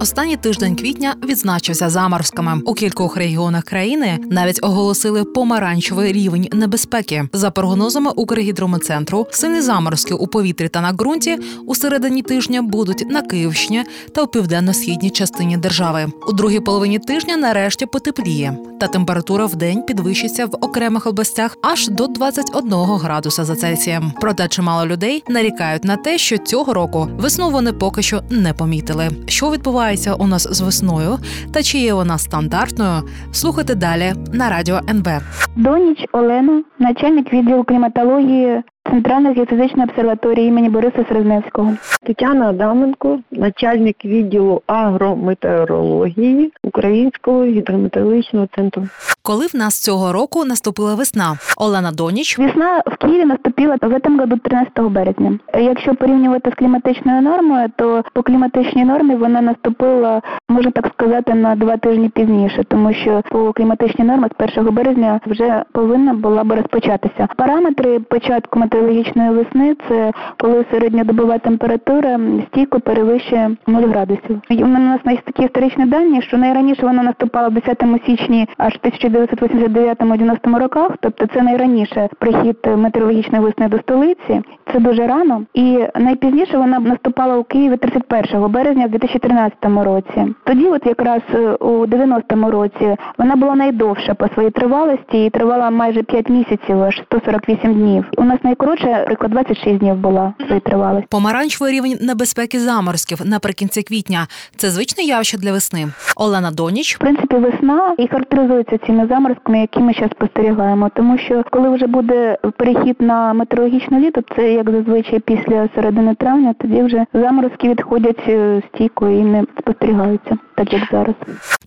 Останній 0.00 0.36
тиждень 0.36 0.76
квітня 0.76 1.14
відзначився 1.24 1.90
заморозками. 1.90 2.60
У 2.64 2.74
кількох 2.74 3.16
регіонах 3.16 3.64
країни 3.64 4.18
навіть 4.30 4.58
оголосили 4.62 5.24
помаранчевий 5.24 6.12
рівень 6.12 6.48
небезпеки. 6.52 7.28
За 7.32 7.50
прогнозами 7.50 8.10
Укргідрометцентру, 8.16 9.26
сильні 9.30 9.60
заморозки 9.60 10.14
у 10.14 10.26
повітрі 10.26 10.68
та 10.68 10.80
на 10.80 10.92
ґрунті 10.92 11.38
у 11.66 11.74
середині 11.74 12.22
тижня 12.22 12.62
будуть 12.62 13.10
на 13.10 13.22
Київщині 13.22 13.84
та 14.14 14.22
у 14.22 14.26
південно-східній 14.26 15.10
частині 15.10 15.56
держави. 15.56 16.06
У 16.28 16.32
другій 16.32 16.60
половині 16.60 16.98
тижня 16.98 17.36
нарешті 17.36 17.86
потепліє, 17.86 18.56
та 18.80 18.86
температура 18.86 19.46
в 19.46 19.56
день 19.56 19.82
підвищиться 19.82 20.46
в 20.46 20.54
окремих 20.60 21.06
областях 21.06 21.56
аж 21.62 21.88
до 21.88 22.06
21 22.06 22.72
градуса 22.74 23.44
за 23.44 23.56
Цельсієм. 23.56 24.12
Проте 24.20 24.48
чимало 24.48 24.86
людей 24.86 25.24
нарікають 25.28 25.84
на 25.84 25.96
те, 25.96 26.18
що 26.18 26.38
цього 26.38 26.74
року 26.74 27.08
весну 27.18 27.50
вони 27.50 27.72
поки 27.72 28.02
що 28.02 28.22
не 28.30 28.52
помітили. 28.52 29.10
Що 29.26 29.50
відбувається? 29.50 29.89
Відбувається 29.90 30.14
у 30.14 30.26
нас 30.26 30.48
з 30.50 30.60
весною 30.60 31.18
та 31.54 31.62
чи 31.62 31.78
є 31.78 31.94
вона 31.94 32.18
стандартною, 32.18 33.02
слухайте 33.32 33.74
далі 33.74 34.12
на 34.32 34.50
радіо 34.50 34.80
НБ. 34.90 35.08
Доніч 35.56 36.04
Олена, 36.12 36.62
начальник 36.78 37.32
відділу 37.32 37.64
кліматології 37.64 38.62
Центральної 38.90 39.34
геофізичної 39.34 39.88
обсерваторії 39.88 40.48
імені 40.48 40.68
Бориса 40.68 41.04
Серезневського. 41.08 41.72
Тетяна 42.02 42.48
Адаменко, 42.48 43.18
начальник 43.30 44.04
відділу 44.04 44.62
агрометеорології 44.66 46.52
Українського 46.62 47.44
гідрометеорологічного 47.44 48.48
центру. 48.56 48.82
Коли 49.22 49.46
в 49.46 49.56
нас 49.56 49.84
цього 49.84 50.12
року 50.12 50.44
наступила 50.44 50.94
весна, 50.94 51.36
Олена 51.56 51.92
Доніч 51.92 52.38
Весна 52.38 52.82
в 52.86 52.96
Києві 52.96 53.24
наступила 53.24 53.76
в 53.82 53.92
этом 53.92 54.20
году 54.20 54.36
13 54.36 54.80
березня. 54.80 55.38
Якщо 55.54 55.94
порівнювати 55.94 56.50
з 56.50 56.54
кліматичною 56.54 57.22
нормою, 57.22 57.70
то 57.76 58.04
по 58.12 58.22
кліматичній 58.22 58.84
нормі 58.84 59.14
вона 59.14 59.40
наступила, 59.40 60.22
можна 60.48 60.70
так 60.70 60.86
сказати, 60.94 61.34
на 61.34 61.56
два 61.56 61.76
тижні 61.76 62.08
пізніше, 62.08 62.64
тому 62.68 62.92
що 62.94 63.22
по 63.30 63.52
кліматичній 63.52 64.04
нормі 64.04 64.26
з 64.40 64.58
1 64.58 64.74
березня 64.74 65.20
вже 65.26 65.64
повинна 65.72 66.14
була 66.14 66.44
би 66.44 66.56
розпочатися. 66.56 67.28
Параметри 67.36 68.00
початку 68.00 68.58
метеорологічної 68.80 69.30
весни 69.30 69.76
це 69.88 70.12
коли 70.38 70.64
середньодобова 70.70 71.38
температура 71.38 72.20
стійко 72.46 72.80
перевищує 72.80 73.50
0 73.66 73.82
градусів. 73.82 74.40
І 74.48 74.64
у 74.64 74.66
нас 74.66 75.00
є 75.06 75.18
такі 75.24 75.42
історичні 75.42 75.86
дані, 75.86 76.22
що 76.22 76.38
найраніше 76.38 76.86
вона 76.86 77.02
наступала 77.02 77.48
в 77.48 77.52
10 77.54 77.84
січні 78.06 78.48
аж 78.56 78.78
1989-90 78.84 80.58
роках, 80.58 80.90
тобто 81.00 81.26
це 81.26 81.42
найраніше 81.42 82.08
прихід 82.18 82.56
метеорологічної 82.76 83.44
весни 83.44 83.68
до 83.68 83.78
столиці. 83.78 84.42
Це 84.72 84.78
дуже 84.78 85.06
рано. 85.06 85.42
І 85.54 85.78
найпізніше 85.98 86.58
вона 86.58 86.78
наступала 86.78 87.36
у 87.36 87.44
Києві 87.44 87.76
31 87.76 88.50
березня 88.50 88.86
в 88.86 88.90
2013 88.90 89.56
році. 89.64 90.34
Тоді, 90.44 90.66
от 90.66 90.86
якраз 90.86 91.22
е, 91.34 91.38
у 91.50 91.86
90-му 91.86 92.50
році, 92.50 92.96
вона 93.18 93.36
була 93.36 93.54
найдовша 93.54 94.14
по 94.14 94.28
своїй 94.28 94.50
тривалості 94.50 95.24
і 95.24 95.30
тривала 95.30 95.70
майже 95.70 96.02
5 96.02 96.30
місяців, 96.30 96.82
аж 96.82 97.02
148 97.06 97.74
днів. 97.74 98.04
У 98.18 98.24
нас 98.24 98.38
найкоротше, 98.42 98.69
приклад 99.06 99.32
26 99.32 99.78
днів 99.78 99.94
була 99.94 100.34
своїй 100.46 100.60
тривалості. 100.60 101.06
Помаранчевий 101.10 101.72
рівень 101.72 101.98
небезпеки 102.00 102.60
заморозків 102.60 103.18
наприкінці 103.24 103.82
квітня. 103.82 104.26
Це 104.56 104.70
звичне 104.70 105.04
явище 105.04 105.38
для 105.38 105.52
весни. 105.52 105.88
Олена 106.16 106.50
Доніч. 106.50 106.96
В 106.96 106.98
принципі, 106.98 107.36
весна 107.36 107.94
і 107.98 108.08
характеризується 108.08 108.78
цими 108.86 109.06
заморозками, 109.06 109.60
які 109.60 109.80
ми 109.80 109.92
зараз 109.92 110.10
спостерігаємо, 110.10 110.90
тому 110.96 111.18
що 111.18 111.44
коли 111.50 111.70
вже 111.70 111.86
буде 111.86 112.38
перехід 112.56 112.96
на 113.00 113.32
метеорологічне 113.32 114.00
літо, 114.00 114.20
це 114.36 114.52
як 114.52 114.70
зазвичай 114.70 115.20
після 115.20 115.68
середини 115.74 116.14
травня, 116.14 116.54
тоді 116.60 116.82
вже 116.82 117.04
заморозки 117.14 117.68
відходять 117.68 118.28
е, 118.28 118.62
стійко 118.68 119.08
і 119.08 119.22
не 119.22 119.44
спостерігаються, 119.60 120.38
так 120.64 120.72
як 120.72 120.82
зараз. 120.90 121.14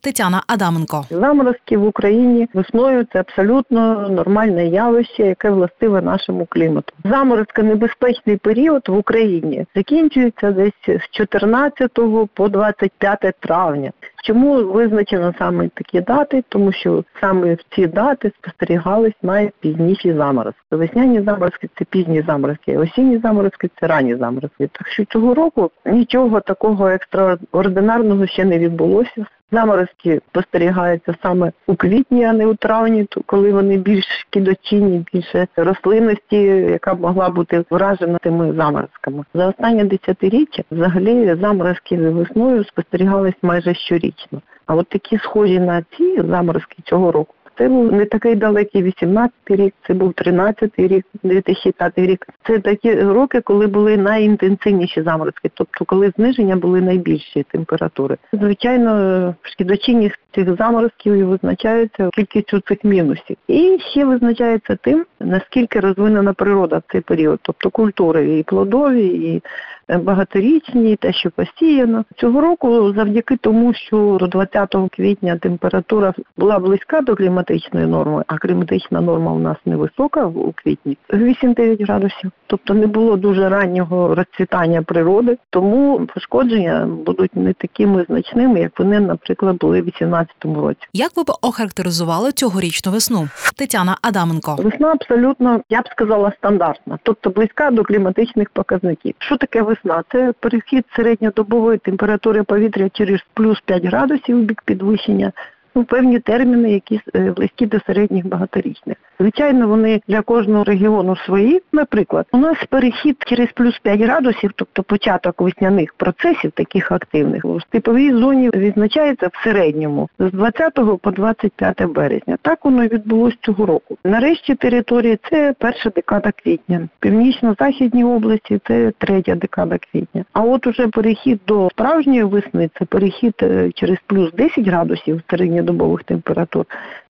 Тетяна 0.02 0.44
Адаменко. 0.48 1.06
Заморозки 1.10 1.78
в 1.78 1.86
Україні 1.86 2.48
весною 2.54 3.06
це 3.14 3.20
абсолютно 3.20 4.10
нормальне 4.10 4.68
явище, 4.68 5.24
яке 5.24 5.50
властиве 5.50 6.02
нашому 6.02 6.46
клімату. 6.46 6.94
Заморозка 7.06 7.64
небезпечний 7.64 8.38
період 8.38 8.82
в 8.88 8.98
Україні 8.98 9.66
закінчується 9.76 10.52
десь 10.52 10.72
з 10.88 11.10
14 11.12 11.92
по 12.34 12.50
25 12.50 13.20
травня. 13.40 13.92
Чому 14.26 14.64
визначено 14.64 15.34
саме 15.38 15.70
такі 15.70 16.02
дати? 16.02 16.44
Тому 16.50 16.72
що 16.72 17.04
саме 17.22 17.54
в 17.54 17.60
ці 17.76 17.88
дати 17.88 18.32
спостерігались 18.40 19.14
найпізніші 19.22 20.14
заморозки. 20.14 20.62
Весняні 20.72 21.22
заморозки 21.22 21.70
це 21.80 21.86
пізні 21.86 22.22
заморозки, 22.28 22.78
осінні 22.78 23.18
заморозки 23.18 23.70
це 23.80 23.88
ранні 23.88 24.16
заморозки. 24.16 24.70
Так 24.72 24.88
що 24.88 25.06
цього 25.06 25.34
року 25.34 25.72
нічого 25.86 26.42
такого 26.42 26.88
екстраординарного 26.90 28.28
ще 28.28 28.46
не 28.46 28.60
відбулося. 28.60 29.26
Заморозки 29.54 30.22
спостерігаються 30.30 31.16
саме 31.22 31.52
у 31.68 31.76
квітні, 31.76 32.26
а 32.26 32.34
не 32.34 32.46
у 32.46 32.56
травні, 32.56 33.08
коли 33.26 33.54
вони 33.54 33.78
більш 33.78 34.06
кідочинні, 34.30 35.06
більше 35.14 35.48
рослинності, 35.56 36.38
яка 36.72 36.96
б 36.96 37.02
могла 37.02 37.30
бути 37.30 37.66
вражена 37.70 38.18
тими 38.18 38.54
заморозками. 38.54 39.24
За 39.34 39.48
останні 39.48 39.84
десятиріччя 39.84 40.64
взагалі 40.72 41.38
заморозки 41.42 41.98
весною 41.98 42.64
спостерігались 42.64 43.34
майже 43.42 43.74
щорічно. 43.74 44.42
А 44.66 44.76
от 44.76 44.88
такі 44.90 45.18
схожі 45.18 45.60
на 45.60 45.84
ці 45.98 46.22
заморозки 46.22 46.78
цього 46.86 47.12
року. 47.12 47.34
Це 47.58 47.70
був 47.70 47.94
не 47.94 48.06
такий 48.06 48.36
далекий 48.36 48.84
18-й 48.84 49.56
рік, 49.56 49.74
це 49.88 49.94
був 49.94 50.12
13-й 50.12 50.88
рік, 50.88 51.06
2005 51.24 51.94
рік. 51.98 52.28
Це 52.48 52.60
такі 52.60 52.96
роки, 52.96 53.42
коли 53.42 53.68
були 53.68 53.98
найінтенсивніші 53.98 55.02
заморозки, 55.02 55.52
тобто 55.54 55.86
коли 55.86 56.14
зниження 56.18 56.56
були 56.56 56.82
найбільші 56.82 57.44
температури. 57.44 58.18
Звичайно, 58.34 59.36
шкідочинність 59.42 60.20
цих 60.36 60.56
заморозків 60.58 61.28
визначається 61.28 62.10
кількістю 62.14 62.60
цих 62.60 62.84
мінусів. 62.84 63.38
І 63.48 63.80
ще 63.92 64.06
визначається 64.06 64.76
тим, 64.76 65.06
наскільки 65.20 65.80
розвинена 65.80 66.34
природа 66.34 66.78
в 66.78 66.92
цей 66.92 67.02
період, 67.02 67.40
тобто 67.42 67.70
культури 67.70 68.40
і 68.40 68.44
плодові, 68.44 69.06
і 69.06 69.42
багаторічні, 69.90 70.96
те, 70.96 71.14
що 71.14 71.32
посіяно. 71.32 72.06
Цього 72.18 72.42
року, 72.42 72.94
завдяки 72.94 73.38
тому, 73.38 73.74
що 73.74 74.18
до 74.20 74.28
20 74.28 74.76
квітня 74.92 75.38
температура 75.38 76.14
була 76.38 76.60
близька 76.60 77.02
до 77.02 77.16
кліматичної 77.16 77.88
норми, 77.88 78.24
а 78.28 78.38
кліматична 78.38 79.02
норма 79.02 79.32
у 79.32 79.40
нас 79.40 79.58
невисока 79.66 80.26
у 80.26 80.52
квітні 80.52 80.98
8-9 81.10 81.84
градусів. 81.86 82.32
Тобто 82.48 82.74
не 82.74 82.88
було 82.88 83.18
дуже 83.18 83.50
раннього 83.50 84.16
розцвітання 84.16 84.82
природи, 84.82 85.38
тому 85.50 86.08
пошкодження 86.14 86.88
будуть 87.06 87.36
не 87.36 87.54
такими 87.54 88.06
значними, 88.10 88.60
як 88.60 88.80
вони, 88.80 89.00
наприклад, 89.00 89.58
були 89.58 89.82
в 89.82 89.86
2018 89.86 90.36
році. 90.46 90.80
Як 90.94 91.12
ви 91.16 91.24
б 91.24 91.32
охарактеризували 91.42 92.32
цьогорічну 92.32 92.92
весну? 92.92 93.30
Тетяна 93.58 93.98
Адаменко. 94.02 94.56
Весна 94.56 94.92
абсолютно, 94.92 95.62
я 95.70 95.82
б 95.82 95.88
сказала, 95.92 96.32
стандартна, 96.38 97.00
тобто 97.04 97.30
близька 97.30 97.72
до 97.72 97.84
кліматичних 97.84 98.50
показників. 98.50 99.14
Що 99.18 99.38
таке 99.38 99.62
весна? 99.74 100.04
Це 100.12 100.34
перехід 100.40 100.86
середньодобової 100.96 101.78
температури 101.78 102.44
повітря 102.44 102.90
через 102.94 103.20
плюс 103.34 103.62
5 103.62 103.86
градусів 103.86 104.38
у 104.38 104.42
бік 104.42 104.62
підвищення. 104.66 105.32
Ну, 105.76 105.84
певні 105.84 106.20
терміни, 106.20 106.72
які 106.72 107.02
е, 107.16 107.32
близькі 107.32 107.66
до 107.66 107.80
середніх 107.80 108.28
багаторічних. 108.28 108.98
Звичайно, 109.20 109.68
вони 109.68 110.02
для 110.08 110.22
кожного 110.22 110.64
регіону 110.64 111.16
свої. 111.16 111.62
Наприклад, 111.72 112.26
у 112.32 112.38
нас 112.38 112.58
перехід 112.70 113.18
через 113.28 113.48
плюс 113.56 113.80
5 113.80 114.02
градусів, 114.02 114.52
тобто 114.56 114.84
початок 114.84 115.42
весняних 115.42 115.94
процесів, 115.94 116.52
таких 116.52 116.92
активних, 116.92 117.46
у 117.46 117.60
степовій 117.60 118.12
зоні 118.12 118.50
відзначається 118.50 119.28
в 119.28 119.44
середньому 119.44 120.10
з 120.20 120.32
20 120.32 120.74
по 121.02 121.12
25 121.12 121.86
березня. 121.86 122.38
Так 122.42 122.66
воно 122.66 122.84
і 122.84 122.88
відбулося 122.88 123.38
цього 123.42 123.66
року. 123.66 123.98
Нарешті 124.04 124.56
території 124.56 125.20
це 125.30 125.54
перша 125.60 125.90
декада 125.90 126.32
квітня. 126.44 126.90
Північно-західній 127.00 128.04
області 128.04 128.60
це 128.68 128.92
третя 128.98 129.36
декада 129.36 129.78
квітня. 129.78 130.26
А 130.34 130.42
от 130.42 130.68
уже 130.68 130.88
перехід 130.88 131.40
до 131.48 131.70
справжньої 131.72 132.24
весни 132.24 132.70
це 132.80 132.86
перехід 132.86 133.34
е, 133.42 133.72
через 133.76 133.98
плюс 134.08 134.32
10 134.32 134.68
градусів 134.68 135.22
середньодобових 135.64 136.06
температур. 136.06 136.68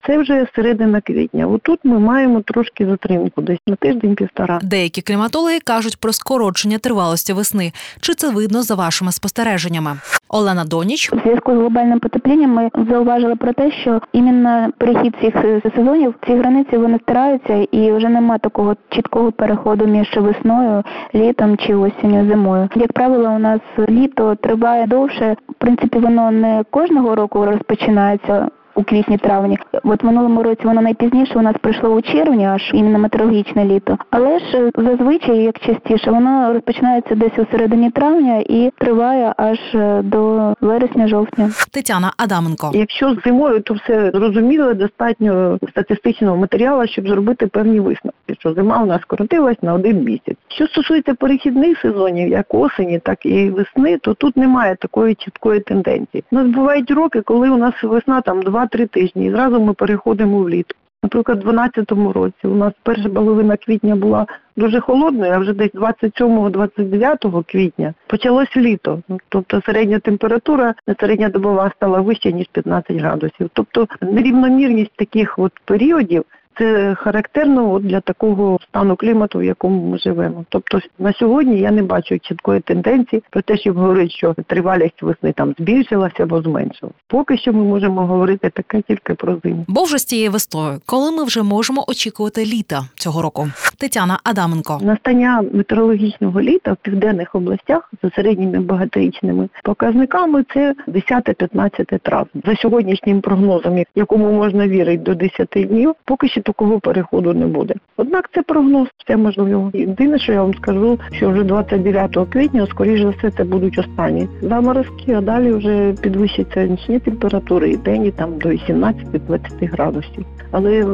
Це 0.06 0.18
вже 0.18 0.46
середина 0.54 1.00
квітня. 1.00 1.46
Отут 1.46 1.80
ми 1.84 1.98
маємо 1.98 2.40
трошки 2.40 2.86
затримку, 2.86 3.42
десь 3.42 3.58
на 3.66 3.76
тиждень-півтора. 3.76 4.60
Деякі 4.62 5.02
кліматологи 5.02 5.58
кажуть 5.64 5.96
про 5.96 6.12
скорочення 6.12 6.78
тривалості 6.78 7.32
весни. 7.32 7.72
Чи 8.00 8.14
це 8.14 8.30
видно 8.30 8.62
за 8.62 8.74
вашими 8.74 9.12
спостереженнями? 9.12 9.96
Олена 10.28 10.64
Доніч 10.64 11.12
У 11.12 11.20
зв'язку 11.20 11.52
з 11.52 11.54
глобальним 11.54 12.00
потеплінням 12.00 12.50
ми 12.50 12.70
зауважили 12.90 13.36
про 13.36 13.52
те, 13.52 13.72
що 13.72 14.00
іменно 14.12 14.72
перехід 14.78 15.14
цих 15.22 15.34
сезонів, 15.76 16.14
ці 16.26 16.34
границі 16.34 16.76
вони 16.76 16.98
стираються 17.02 17.66
і 17.72 17.92
вже 17.92 18.08
нема 18.08 18.38
такого 18.38 18.76
чіткого 18.88 19.32
переходу 19.32 19.86
між 19.86 20.16
весною, 20.16 20.82
літом 21.14 21.56
чи 21.56 21.74
осінню, 21.74 22.28
зимою. 22.30 22.68
Як 22.74 22.92
правило, 22.92 23.30
у 23.30 23.38
нас 23.38 23.60
літо 23.88 24.34
триває 24.34 24.86
довше. 24.86 25.36
В 25.48 25.54
принципі, 25.54 25.98
воно 25.98 26.30
не 26.30 26.64
кожного 26.70 27.14
року 27.14 27.44
розпочинається 27.44 28.48
у 28.74 28.82
квітні-травні. 28.82 29.58
От 29.84 30.02
в 30.02 30.06
минулому 30.06 30.42
році 30.42 30.60
воно 30.64 30.80
найпізніше 30.80 31.38
у 31.38 31.42
нас 31.42 31.54
прийшло 31.60 31.90
у 31.90 32.02
червні, 32.02 32.46
аж 32.46 32.70
іменно 32.74 32.98
метеорологічне 32.98 33.64
літо. 33.64 33.98
Але 34.10 34.38
ж 34.38 34.44
е, 34.54 34.70
зазвичай, 34.76 35.38
як 35.38 35.58
частіше, 35.58 36.10
воно 36.10 36.52
розпочинається 36.52 37.14
десь 37.14 37.38
у 37.38 37.46
середині 37.52 37.90
травня 37.90 38.44
і 38.48 38.72
триває 38.78 39.34
аж 39.36 39.58
е, 39.74 40.02
до 40.02 40.54
вересня-жовтня. 40.60 41.50
Тетяна 41.72 42.12
Адаменко. 42.16 42.70
Якщо 42.74 43.16
зимою, 43.24 43.60
то 43.60 43.74
все 43.74 44.10
зрозуміло, 44.14 44.74
достатньо 44.74 45.58
статистичного 45.70 46.36
матеріалу, 46.36 46.86
щоб 46.86 47.08
зробити 47.08 47.46
певні 47.46 47.80
висновки, 47.80 48.34
що 48.38 48.54
зима 48.54 48.82
у 48.82 48.86
нас 48.86 49.02
скоротилась 49.02 49.62
на 49.62 49.74
один 49.74 50.04
місяць. 50.04 50.36
Що 50.48 50.66
стосується 50.66 51.14
перехідних 51.14 51.78
сезонів, 51.78 52.28
як 52.28 52.54
осені, 52.54 52.98
так 52.98 53.26
і 53.26 53.50
весни, 53.50 53.98
то 53.98 54.14
тут 54.14 54.36
немає 54.36 54.76
такої 54.76 55.14
чіткої 55.14 55.60
тенденції. 55.60 56.24
У 56.32 56.36
нас 56.36 56.46
бувають 56.46 56.90
роки, 56.90 57.20
коли 57.20 57.50
у 57.50 57.56
нас 57.56 57.74
весна 57.82 58.20
там 58.20 58.42
2-3 58.66 58.88
тижні, 58.88 59.26
і 59.26 59.30
зразу 59.30 59.60
ми 59.60 59.74
переходимо 59.74 60.38
в 60.38 60.50
літо. 60.50 60.74
Наприклад, 61.04 61.38
у 61.38 61.52
2012 61.52 62.14
році 62.14 62.46
у 62.46 62.54
нас 62.54 62.72
перша 62.82 63.08
половина 63.08 63.56
квітня 63.56 63.96
була 63.96 64.26
дуже 64.56 64.80
холодною, 64.80 65.32
а 65.32 65.38
вже 65.38 65.52
десь 65.52 65.70
27-29 65.70 67.44
квітня 67.44 67.94
почалось 68.06 68.56
літо. 68.56 69.02
Тобто 69.28 69.62
середня 69.66 69.98
температура 69.98 70.74
середня 71.00 71.28
добова 71.28 71.72
стала 71.76 72.00
вища, 72.00 72.30
ніж 72.30 72.46
15 72.52 72.96
градусів. 72.96 73.50
Тобто 73.52 73.86
нерівномірність 74.00 74.96
таких 74.96 75.38
от 75.38 75.52
періодів 75.64 76.24
це 76.58 76.94
характерно 76.94 77.72
от 77.72 77.86
для 77.86 78.00
такого 78.00 78.58
стану 78.68 78.96
клімату, 78.96 79.38
в 79.38 79.44
якому 79.44 79.90
ми 79.90 79.98
живемо. 79.98 80.44
Тобто 80.48 80.80
на 80.98 81.12
сьогодні 81.12 81.60
я 81.60 81.70
не 81.70 81.82
бачу 81.82 82.18
чіткої 82.18 82.60
тенденції 82.60 83.22
про 83.30 83.42
те, 83.42 83.56
щоб 83.56 83.76
говорити, 83.76 84.10
що 84.10 84.34
тривалість 84.46 85.02
весни 85.02 85.32
там 85.32 85.54
збільшилася 85.58 86.22
або 86.22 86.42
зменшилася. 86.42 86.98
Поки 87.08 87.38
що 87.38 87.52
ми 87.52 87.64
можемо 87.64 88.06
говорити 88.06 88.50
таке 88.50 88.82
тільки 88.88 89.14
про 89.14 89.36
зиму. 89.44 89.64
Бо 89.68 89.82
вже 89.82 89.98
з 89.98 90.04
цією 90.04 90.30
весною, 90.30 90.80
коли 90.86 91.10
ми 91.10 91.24
вже 91.24 91.42
можемо 91.42 91.84
очікувати 91.88 92.44
літа 92.44 92.82
цього 92.94 93.22
року. 93.22 93.48
Тетяна 93.78 94.18
Адаменко. 94.24 94.80
Настання 94.82 95.44
метеорологічного 95.52 96.40
літа 96.40 96.72
в 96.72 96.76
південних 96.76 97.34
областях 97.34 97.90
за 98.02 98.10
середніми 98.10 98.60
багаторічними 98.60 99.48
показниками 99.64 100.44
це 100.54 100.74
10-15 100.88 101.98
травня. 101.98 102.42
За 102.46 102.56
сьогоднішнім 102.56 103.20
прогнозом, 103.20 103.84
якому 103.94 104.32
можна 104.32 104.68
вірити 104.68 105.02
до 105.02 105.14
10 105.14 105.48
днів, 105.54 105.94
поки 106.04 106.28
що 106.28 106.41
такого 106.42 106.80
переходу 106.80 107.34
не 107.34 107.46
буде. 107.46 107.74
Однак 107.96 108.30
це 108.34 108.42
прогноз, 108.42 108.88
все 109.04 109.16
можливо. 109.16 109.70
Єдине, 109.74 110.18
що 110.18 110.32
я 110.32 110.42
вам 110.42 110.54
скажу, 110.54 110.98
що 111.12 111.30
вже 111.30 111.42
29 111.42 112.18
квітня, 112.30 112.66
скоріш 112.70 113.00
за 113.00 113.10
все, 113.10 113.30
це 113.30 113.44
будуть 113.44 113.78
останні 113.78 114.28
заморозки, 114.42 115.12
а 115.12 115.20
далі 115.20 115.52
вже 115.52 115.94
підвищаться 116.02 116.66
нічні 116.66 116.98
температури 116.98 117.70
і 117.70 117.76
день 117.76 118.04
і 118.04 118.10
там 118.10 118.38
до 118.38 118.48
18-20 118.48 119.70
градусів. 119.72 120.26
Але 120.50 120.86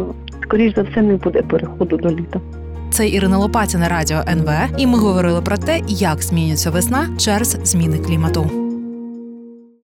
скоріш 0.42 0.74
за 0.74 0.82
все 0.82 1.02
не 1.02 1.16
буде 1.16 1.42
переходу 1.42 1.96
до 1.96 2.10
літа. 2.10 2.40
Це 2.90 3.08
Ірина 3.08 3.38
Лопатіна, 3.38 3.88
радіо 3.88 4.18
НВ, 4.28 4.50
і 4.78 4.86
ми 4.86 4.98
говорили 4.98 5.40
про 5.42 5.56
те, 5.56 5.80
як 5.86 6.22
змінюється 6.22 6.70
весна 6.70 7.08
через 7.18 7.58
зміни 7.64 7.98
клімату. 7.98 8.67